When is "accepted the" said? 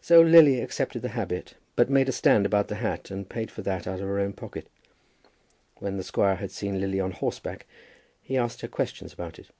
0.60-1.10